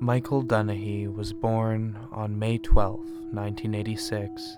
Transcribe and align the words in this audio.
Michael 0.00 0.44
Dunahee 0.44 1.12
was 1.12 1.32
born 1.32 1.98
on 2.12 2.38
May 2.38 2.58
12, 2.58 3.00
1986, 3.32 4.56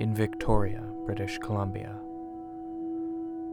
in 0.00 0.12
Victoria, 0.12 0.82
British 1.06 1.38
Columbia. 1.38 1.94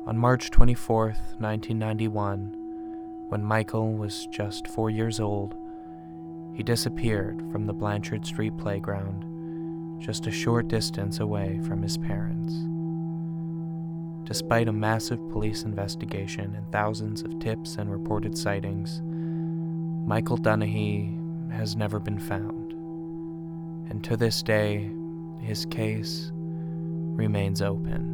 On 0.07 0.17
March 0.17 0.49
24, 0.49 1.09
1991, 1.37 3.27
when 3.29 3.43
Michael 3.43 3.93
was 3.93 4.25
just 4.31 4.67
four 4.67 4.89
years 4.89 5.19
old, 5.19 5.53
he 6.55 6.63
disappeared 6.63 7.43
from 7.51 7.67
the 7.67 7.73
Blanchard 7.73 8.25
Street 8.25 8.57
playground, 8.57 10.01
just 10.01 10.25
a 10.25 10.31
short 10.31 10.69
distance 10.69 11.19
away 11.19 11.59
from 11.67 11.83
his 11.83 11.99
parents. 11.99 12.55
Despite 14.27 14.67
a 14.67 14.73
massive 14.73 15.19
police 15.29 15.65
investigation 15.65 16.55
and 16.55 16.71
thousands 16.71 17.21
of 17.21 17.37
tips 17.37 17.75
and 17.75 17.91
reported 17.91 18.35
sightings, 18.35 19.03
Michael 20.05 20.37
Dunahee 20.37 21.51
has 21.51 21.75
never 21.75 21.99
been 21.99 22.19
found. 22.19 22.71
And 23.89 24.03
to 24.03 24.17
this 24.17 24.41
day, 24.41 24.91
his 25.39 25.65
case 25.67 26.31
remains 26.33 27.61
open. 27.61 28.09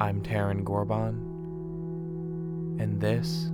I'm 0.00 0.22
Taryn 0.22 0.64
Gorbon, 0.64 1.14
and 2.80 3.00
this 3.00 3.50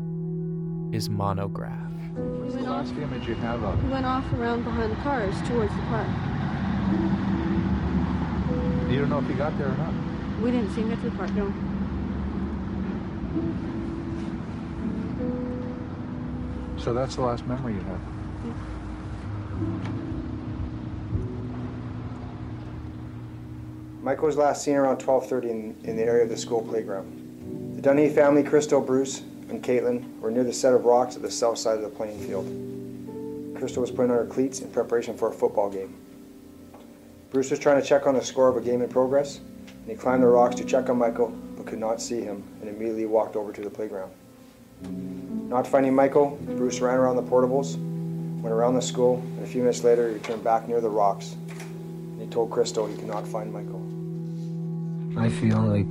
is 0.97 1.11
Monograph. 1.11 1.93
What's 2.15 2.55
the 2.55 2.63
last 2.63 2.93
image 2.95 3.29
you 3.29 3.35
have 3.37 3.63
of 3.63 3.83
We 3.85 3.91
went 3.91 4.07
off 4.07 4.25
around 4.35 4.65
behind 4.65 4.93
the 4.93 4.97
cars 4.97 5.35
towards 5.49 5.75
the 5.75 5.83
park. 5.83 6.09
You 8.91 9.01
don't 9.01 9.11
know 9.11 9.19
if 9.19 9.27
he 9.27 9.35
got 9.35 9.57
there 9.59 9.69
or 9.69 9.77
not. 9.77 9.93
We 10.41 10.51
didn't 10.51 10.71
see 10.75 10.83
him 10.83 10.91
get 10.91 11.01
to 11.03 11.11
the 11.11 11.17
park, 11.17 11.33
no. 11.35 11.53
So 16.85 16.93
that's 16.93 17.17
the 17.17 17.23
last 17.23 17.47
memory 17.47 17.73
you 17.73 17.81
have. 17.81 18.01
Michael 24.03 24.27
was 24.27 24.37
last 24.37 24.63
seen 24.63 24.75
around 24.75 24.99
12:30 24.99 25.45
in, 25.45 25.77
in 25.85 25.97
the 25.97 26.03
area 26.03 26.25
of 26.25 26.29
the 26.29 26.37
school 26.37 26.61
playground. 26.61 27.77
The 27.77 27.81
Dunahee 27.89 28.15
family, 28.15 28.43
Crystal, 28.43 28.83
Bruce, 28.83 29.23
and 29.49 29.65
Caitlin, 29.65 30.21
were 30.21 30.31
near 30.31 30.45
the 30.45 30.53
set 30.53 30.75
of 30.75 30.85
rocks 30.85 31.17
at 31.17 31.23
the 31.23 31.31
south 31.31 31.57
side 31.57 31.77
of 31.77 31.83
the 31.83 31.89
playing 31.89 32.21
field. 32.21 32.45
Crystal 33.59 33.81
was 33.81 33.91
putting 33.91 34.11
on 34.11 34.19
her 34.19 34.27
cleats 34.27 34.61
in 34.61 34.71
preparation 34.71 35.17
for 35.17 35.31
a 35.31 35.33
football 35.33 35.71
game. 35.71 35.95
Bruce 37.31 37.51
was 37.51 37.59
trying 37.59 37.81
to 37.81 37.87
check 37.87 38.07
on 38.07 38.15
the 38.15 38.23
score 38.23 38.51
of 38.51 38.59
a 38.59 38.61
game 38.61 38.83
in 38.83 38.91
progress, 38.91 39.39
and 39.39 39.89
he 39.89 39.95
climbed 39.95 40.23
the 40.23 40.27
rocks 40.27 40.55
to 40.57 40.65
check 40.67 40.91
on 40.91 40.99
Michael, 40.99 41.31
but 41.57 41.65
could 41.65 41.79
not 41.79 42.03
see 42.03 42.21
him, 42.21 42.45
and 42.61 42.69
immediately 42.69 43.07
walked 43.07 43.37
over 43.37 43.55
to 43.55 43.63
the 43.63 43.71
playground. 43.71 44.13
Not 45.55 45.69
finding 45.69 45.95
Michael, 45.95 46.37
Bruce 46.57 46.81
ran 46.81 46.97
around 46.97 47.15
the 47.15 47.23
portables, 47.23 47.77
went 48.43 48.53
around 48.53 48.75
the 48.75 48.83
school, 48.83 49.23
and 49.37 49.45
a 49.45 49.47
few 49.47 49.63
minutes 49.63 49.85
later 49.85 50.09
he 50.09 50.15
returned 50.15 50.43
back 50.43 50.67
near 50.67 50.81
the 50.81 50.91
rocks. 50.91 51.37
And 51.49 52.21
he 52.21 52.27
told 52.27 52.51
Crystal 52.51 52.89
he 52.89 52.97
could 52.97 53.07
not 53.07 53.25
find 53.29 53.53
Michael. 53.53 53.81
I 55.17 55.29
feel 55.29 55.61
like 55.61 55.87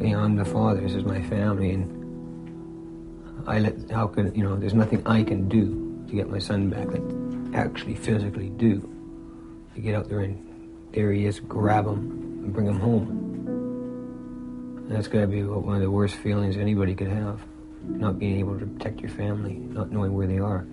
you 0.00 0.12
know, 0.12 0.20
I'm 0.20 0.36
the 0.36 0.44
father. 0.46 0.80
This 0.80 0.94
is 0.94 1.04
my 1.04 1.20
family, 1.20 1.72
and 1.72 3.44
I 3.46 3.58
let. 3.58 3.90
How 3.90 4.06
can 4.06 4.34
you 4.34 4.42
know? 4.42 4.56
There's 4.56 4.72
nothing 4.72 5.06
I 5.06 5.22
can 5.22 5.50
do 5.50 6.06
to 6.08 6.14
get 6.14 6.30
my 6.30 6.38
son 6.38 6.70
back. 6.70 6.86
Like 6.90 7.02
actually, 7.54 7.94
physically 7.94 8.48
do 8.48 8.88
to 9.74 9.82
get 9.82 9.96
out 9.96 10.08
there 10.08 10.20
and 10.20 10.42
there 10.94 11.12
he 11.12 11.26
is, 11.26 11.40
grab 11.40 11.84
him 11.86 11.98
and 12.42 12.54
bring 12.54 12.66
him 12.66 12.80
home. 12.80 13.04
That's 14.88 15.08
got 15.08 15.20
to 15.20 15.26
be 15.26 15.42
one 15.42 15.74
of 15.74 15.82
the 15.82 15.90
worst 15.90 16.14
feelings 16.14 16.56
anybody 16.56 16.94
could 16.94 17.08
have. 17.08 17.42
Not 17.84 18.18
being 18.18 18.38
able 18.38 18.58
to 18.58 18.66
protect 18.66 19.00
your 19.00 19.10
family, 19.10 19.54
not 19.54 19.90
knowing 19.90 20.14
where 20.14 20.26
they 20.26 20.38
are. 20.38 20.64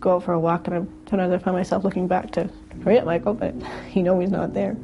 go 0.00 0.16
out 0.16 0.22
for 0.24 0.32
a 0.32 0.40
walk, 0.40 0.66
and 0.66 0.76
I'm, 0.76 0.88
sometimes 1.08 1.32
I 1.32 1.38
find 1.38 1.56
myself 1.56 1.84
looking 1.84 2.06
back 2.06 2.30
to 2.32 2.48
hurry 2.84 2.98
up, 2.98 3.04
Michael, 3.06 3.34
but 3.34 3.54
you 3.94 4.02
know 4.02 4.18
he's 4.20 4.30
not 4.30 4.54
there. 4.54 4.76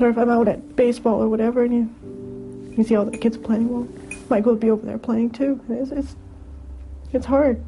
Or 0.00 0.08
if 0.10 0.18
I'm 0.18 0.28
out 0.30 0.48
at 0.48 0.76
baseball 0.76 1.22
or 1.22 1.28
whatever, 1.28 1.64
and 1.64 1.74
you 1.74 2.74
you 2.76 2.84
see 2.84 2.94
all 2.96 3.06
the 3.06 3.16
kids 3.16 3.38
playing, 3.38 3.68
well, 3.70 3.88
Michael 4.28 4.52
would 4.52 4.60
be 4.60 4.70
over 4.70 4.84
there 4.84 4.98
playing 4.98 5.30
too. 5.30 5.58
It's 5.70 5.90
it's, 5.90 6.16
it's 7.12 7.26
hard. 7.26 7.62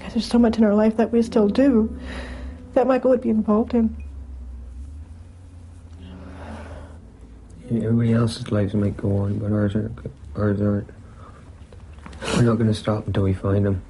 'Cause 0.00 0.12
there's 0.14 0.26
so 0.26 0.38
much 0.38 0.58
in 0.58 0.64
our 0.64 0.74
life 0.74 0.96
that 0.98 1.10
we 1.10 1.22
still 1.22 1.48
do 1.48 1.98
that 2.74 2.86
Michael 2.86 3.10
would 3.10 3.22
be 3.22 3.30
involved 3.30 3.74
in. 3.74 3.96
Everybody 7.70 8.12
else's 8.12 8.52
lives 8.52 8.74
might 8.74 8.96
go 8.96 9.16
on, 9.16 9.38
but 9.38 9.50
ours 9.50 9.74
aren't. 9.74 9.98
Ours 10.36 10.60
aren't. 10.60 10.90
We're 12.34 12.42
not 12.42 12.56
going 12.56 12.66
to 12.66 12.74
stop 12.74 13.06
until 13.06 13.22
we 13.22 13.32
find 13.34 13.66
him. 13.66 13.82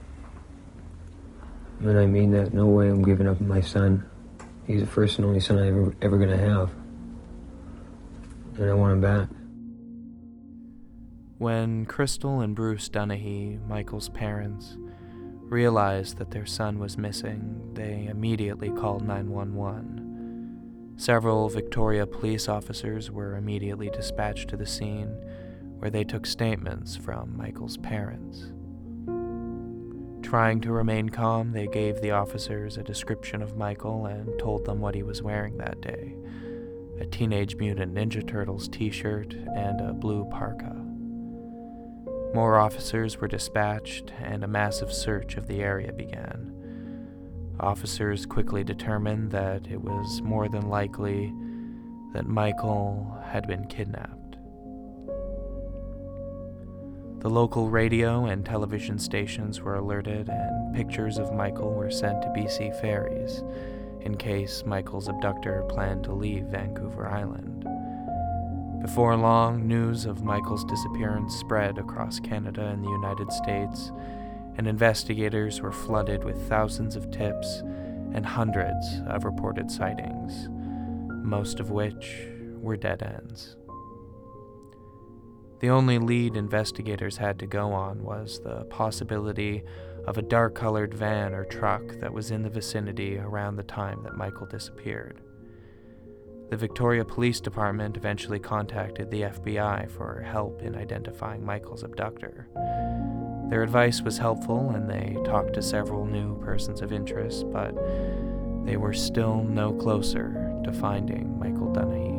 And 1.80 1.98
I 1.98 2.06
mean 2.06 2.30
that. 2.32 2.54
No 2.54 2.66
way 2.66 2.88
I'm 2.88 3.02
giving 3.02 3.26
up 3.26 3.40
my 3.40 3.60
son. 3.60 4.08
He's 4.66 4.80
the 4.80 4.86
first 4.86 5.18
and 5.18 5.26
only 5.26 5.40
son 5.40 5.58
I'm 5.58 5.68
ever, 5.68 5.94
ever 6.02 6.26
to 6.26 6.36
have. 6.36 6.70
And 8.58 8.70
I 8.70 8.74
want 8.74 8.92
him 8.94 9.00
back. 9.00 9.28
When 11.38 11.84
Crystal 11.84 12.40
and 12.40 12.54
Bruce 12.54 12.88
Dunahee, 12.88 13.66
Michael's 13.68 14.08
parents, 14.08 14.76
realized 15.42 16.16
that 16.18 16.30
their 16.30 16.46
son 16.46 16.78
was 16.78 16.96
missing, 16.96 17.70
they 17.74 18.06
immediately 18.10 18.70
called 18.70 19.06
911. 19.06 20.94
Several 20.96 21.48
Victoria 21.50 22.06
police 22.06 22.48
officers 22.48 23.10
were 23.10 23.36
immediately 23.36 23.90
dispatched 23.90 24.48
to 24.48 24.56
the 24.56 24.64
scene, 24.64 25.14
where 25.78 25.90
they 25.90 26.04
took 26.04 26.26
statements 26.26 26.96
from 26.96 27.36
Michael's 27.36 27.76
parents. 27.76 28.52
Trying 30.22 30.60
to 30.62 30.72
remain 30.72 31.08
calm, 31.08 31.52
they 31.52 31.66
gave 31.66 32.00
the 32.00 32.10
officers 32.10 32.76
a 32.76 32.82
description 32.82 33.42
of 33.42 33.56
Michael 33.56 34.06
and 34.06 34.38
told 34.38 34.64
them 34.64 34.80
what 34.80 34.94
he 34.94 35.02
was 35.02 35.22
wearing 35.22 35.56
that 35.58 35.80
day 35.80 36.16
a 36.98 37.06
Teenage 37.06 37.56
Mutant 37.56 37.94
Ninja 37.94 38.26
Turtles 38.26 38.68
t 38.68 38.90
shirt 38.90 39.34
and 39.34 39.80
a 39.80 39.92
blue 39.92 40.24
parka. 40.30 40.74
More 42.34 42.58
officers 42.58 43.18
were 43.18 43.28
dispatched, 43.28 44.12
and 44.20 44.42
a 44.42 44.48
massive 44.48 44.92
search 44.92 45.36
of 45.36 45.46
the 45.46 45.62
area 45.62 45.92
began. 45.92 46.52
Officers 47.60 48.26
quickly 48.26 48.64
determined 48.64 49.30
that 49.30 49.66
it 49.66 49.80
was 49.80 50.20
more 50.22 50.48
than 50.48 50.68
likely 50.68 51.32
that 52.12 52.26
Michael 52.26 53.16
had 53.24 53.46
been 53.46 53.66
kidnapped. 53.66 54.25
The 57.20 57.30
local 57.30 57.70
radio 57.70 58.26
and 58.26 58.44
television 58.44 58.98
stations 58.98 59.60
were 59.60 59.76
alerted, 59.76 60.28
and 60.28 60.74
pictures 60.74 61.18
of 61.18 61.32
Michael 61.32 61.72
were 61.72 61.90
sent 61.90 62.22
to 62.22 62.28
BC 62.28 62.80
Ferries 62.80 63.42
in 64.02 64.16
case 64.16 64.62
Michael's 64.64 65.08
abductor 65.08 65.64
planned 65.68 66.04
to 66.04 66.12
leave 66.12 66.44
Vancouver 66.44 67.08
Island. 67.08 67.66
Before 68.80 69.16
long, 69.16 69.66
news 69.66 70.04
of 70.04 70.22
Michael's 70.22 70.64
disappearance 70.64 71.34
spread 71.34 71.78
across 71.78 72.20
Canada 72.20 72.66
and 72.66 72.84
the 72.84 72.90
United 72.90 73.32
States, 73.32 73.90
and 74.56 74.68
investigators 74.68 75.60
were 75.60 75.72
flooded 75.72 76.22
with 76.22 76.48
thousands 76.48 76.94
of 76.94 77.10
tips 77.10 77.62
and 78.12 78.24
hundreds 78.24 78.86
of 79.08 79.24
reported 79.24 79.70
sightings, 79.70 80.48
most 81.26 81.58
of 81.58 81.70
which 81.70 82.28
were 82.60 82.76
dead 82.76 83.02
ends. 83.02 83.56
The 85.60 85.70
only 85.70 85.98
lead 85.98 86.36
investigators 86.36 87.16
had 87.16 87.38
to 87.38 87.46
go 87.46 87.72
on 87.72 88.02
was 88.02 88.40
the 88.40 88.64
possibility 88.64 89.62
of 90.06 90.18
a 90.18 90.22
dark 90.22 90.54
colored 90.54 90.94
van 90.94 91.32
or 91.32 91.44
truck 91.44 91.82
that 92.00 92.12
was 92.12 92.30
in 92.30 92.42
the 92.42 92.50
vicinity 92.50 93.18
around 93.18 93.56
the 93.56 93.62
time 93.62 94.02
that 94.02 94.16
Michael 94.16 94.46
disappeared. 94.46 95.20
The 96.50 96.56
Victoria 96.56 97.04
Police 97.04 97.40
Department 97.40 97.96
eventually 97.96 98.38
contacted 98.38 99.10
the 99.10 99.22
FBI 99.22 99.90
for 99.90 100.20
help 100.20 100.62
in 100.62 100.76
identifying 100.76 101.44
Michael's 101.44 101.82
abductor. 101.82 102.48
Their 103.48 103.62
advice 103.62 104.02
was 104.02 104.18
helpful 104.18 104.70
and 104.70 104.88
they 104.88 105.16
talked 105.24 105.54
to 105.54 105.62
several 105.62 106.04
new 106.04 106.38
persons 106.40 106.82
of 106.82 106.92
interest, 106.92 107.50
but 107.50 107.74
they 108.64 108.76
were 108.76 108.92
still 108.92 109.42
no 109.42 109.72
closer 109.72 110.60
to 110.64 110.72
finding 110.72 111.36
Michael 111.38 111.72
Dunahee. 111.72 112.15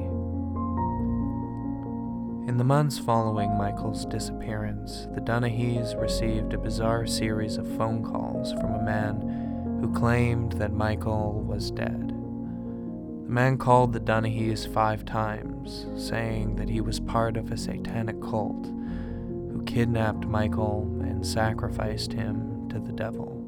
In 2.47 2.55
the 2.55 2.63
months 2.63 2.97
following 2.97 3.57
Michael's 3.57 4.05
disappearance, 4.05 5.05
the 5.13 5.19
Dunahees 5.19 5.99
received 5.99 6.53
a 6.53 6.57
bizarre 6.57 7.05
series 7.05 7.57
of 7.57 7.67
phone 7.75 8.01
calls 8.01 8.53
from 8.53 8.73
a 8.73 8.81
man 8.81 9.79
who 9.81 9.93
claimed 9.93 10.53
that 10.53 10.71
Michael 10.71 11.43
was 11.45 11.71
dead. 11.71 12.07
The 12.07 13.33
man 13.33 13.57
called 13.57 13.91
the 13.91 13.99
Dunahees 13.99 14.65
five 14.65 15.03
times, 15.03 15.87
saying 15.97 16.55
that 16.55 16.69
he 16.69 16.79
was 16.79 17.01
part 17.01 17.35
of 17.35 17.51
a 17.51 17.57
satanic 17.57 18.21
cult 18.21 18.65
who 18.65 19.61
kidnapped 19.65 20.25
Michael 20.25 20.83
and 21.01 21.27
sacrificed 21.27 22.13
him 22.13 22.69
to 22.69 22.79
the 22.79 22.93
devil. 22.93 23.43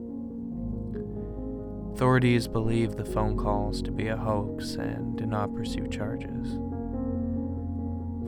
Authorities 1.93 2.49
believe 2.49 2.97
the 2.97 3.05
phone 3.05 3.37
calls 3.37 3.81
to 3.81 3.91
be 3.91 4.09
a 4.09 4.17
hoax 4.17 4.75
and 4.75 5.17
did 5.17 5.29
not 5.29 5.55
pursue 5.55 5.87
charges. 5.87 6.59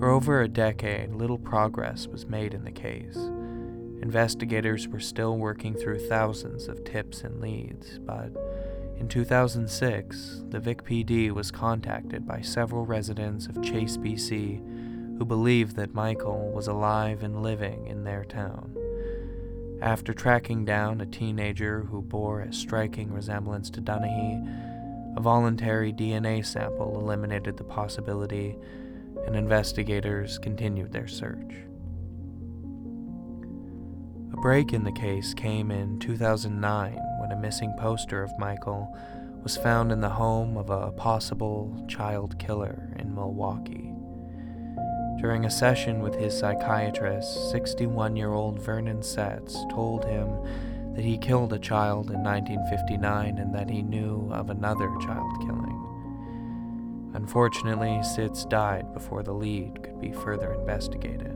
For 0.01 0.09
over 0.09 0.41
a 0.41 0.47
decade, 0.49 1.13
little 1.13 1.37
progress 1.37 2.07
was 2.07 2.25
made 2.25 2.55
in 2.55 2.63
the 2.63 2.71
case, 2.71 3.15
Investigators 4.01 4.87
were 4.87 4.99
still 4.99 5.37
working 5.37 5.75
through 5.75 5.99
thousands 5.99 6.67
of 6.67 6.83
tips 6.83 7.21
and 7.21 7.39
leads, 7.39 7.99
but 7.99 8.35
in 8.97 9.07
2006, 9.07 10.43
the 10.49 10.59
Vic 10.59 10.83
PD 10.83 11.29
was 11.29 11.51
contacted 11.51 12.25
by 12.25 12.41
several 12.41 12.83
residents 12.83 13.45
of 13.45 13.61
Chase, 13.61 13.97
BC, 13.97 14.57
who 15.19 15.25
believed 15.25 15.75
that 15.75 15.93
Michael 15.93 16.49
was 16.51 16.65
alive 16.65 17.21
and 17.21 17.43
living 17.43 17.85
in 17.85 18.03
their 18.03 18.25
town. 18.25 18.75
After 19.83 20.15
tracking 20.15 20.65
down 20.65 20.99
a 20.99 21.05
teenager 21.05 21.83
who 21.83 22.01
bore 22.01 22.41
a 22.41 22.53
striking 22.53 23.13
resemblance 23.13 23.69
to 23.69 23.81
Dunahee, 23.81 25.15
a 25.15 25.21
voluntary 25.21 25.93
DNA 25.93 26.43
sample 26.43 26.99
eliminated 26.99 27.57
the 27.57 27.63
possibility, 27.63 28.57
and 29.25 29.35
investigators 29.35 30.37
continued 30.37 30.91
their 30.91 31.07
search. 31.07 31.53
A 34.33 34.37
break 34.41 34.73
in 34.73 34.83
the 34.83 34.91
case 34.91 35.33
came 35.33 35.71
in 35.71 35.99
2009 35.99 36.97
when 37.19 37.31
a 37.31 37.39
missing 37.39 37.73
poster 37.77 38.23
of 38.23 38.37
Michael 38.39 38.95
was 39.43 39.57
found 39.57 39.91
in 39.91 40.01
the 40.01 40.09
home 40.09 40.57
of 40.57 40.69
a 40.69 40.91
possible 40.91 41.85
child 41.87 42.37
killer 42.39 42.93
in 42.97 43.13
Milwaukee. 43.13 43.93
During 45.19 45.45
a 45.45 45.51
session 45.51 46.01
with 46.01 46.15
his 46.15 46.37
psychiatrist, 46.37 47.51
61 47.51 48.15
year 48.15 48.33
old 48.33 48.59
Vernon 48.59 49.03
Seitz 49.03 49.55
told 49.69 50.05
him 50.05 50.29
that 50.95 51.05
he 51.05 51.17
killed 51.17 51.53
a 51.53 51.59
child 51.59 52.11
in 52.11 52.23
1959 52.23 53.37
and 53.37 53.53
that 53.53 53.69
he 53.69 53.81
knew 53.81 54.29
of 54.31 54.49
another 54.49 54.89
child 55.01 55.31
killing. 55.41 55.80
Unfortunately, 57.13 58.01
Seitz 58.03 58.45
died 58.45 58.93
before 58.93 59.23
the 59.23 59.33
lead 59.33 59.83
could 59.83 59.99
be 59.99 60.11
further 60.11 60.53
investigated. 60.53 61.35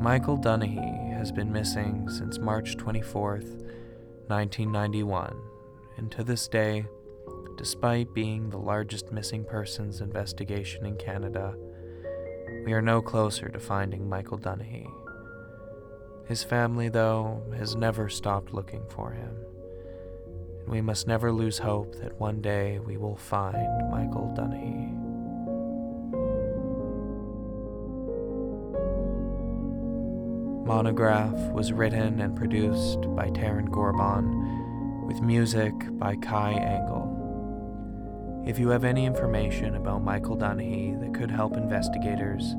Michael 0.00 0.38
Dunahee 0.38 1.12
has 1.12 1.30
been 1.30 1.52
missing 1.52 2.08
since 2.08 2.38
March 2.38 2.78
24th, 2.78 3.60
1991, 4.28 5.36
and 5.98 6.10
to 6.10 6.24
this 6.24 6.48
day, 6.48 6.86
despite 7.58 8.14
being 8.14 8.48
the 8.48 8.56
largest 8.56 9.12
missing 9.12 9.44
persons 9.44 10.00
investigation 10.00 10.86
in 10.86 10.96
Canada, 10.96 11.54
we 12.64 12.72
are 12.72 12.80
no 12.80 13.02
closer 13.02 13.50
to 13.50 13.60
finding 13.60 14.08
Michael 14.08 14.38
Dunahee. 14.38 14.90
His 16.26 16.42
family, 16.42 16.88
though, 16.88 17.42
has 17.58 17.76
never 17.76 18.08
stopped 18.08 18.54
looking 18.54 18.84
for 18.88 19.10
him, 19.10 19.36
we 20.70 20.80
must 20.80 21.08
never 21.08 21.32
lose 21.32 21.58
hope 21.58 21.96
that 21.96 22.20
one 22.20 22.40
day 22.40 22.78
we 22.78 22.96
will 22.96 23.16
find 23.16 23.90
Michael 23.90 24.32
Dunahee. 24.36 24.96
Monograph 30.64 31.34
was 31.50 31.72
written 31.72 32.20
and 32.20 32.36
produced 32.36 33.00
by 33.16 33.28
Taryn 33.30 33.68
Gorbon, 33.68 35.08
with 35.08 35.20
music 35.20 35.74
by 35.98 36.14
Kai 36.14 36.52
Engel. 36.52 37.16
If 38.46 38.60
you 38.60 38.68
have 38.68 38.84
any 38.84 39.04
information 39.06 39.74
about 39.74 40.04
Michael 40.04 40.36
Dunahee 40.36 41.00
that 41.00 41.18
could 41.18 41.32
help 41.32 41.56
investigators, 41.56 42.54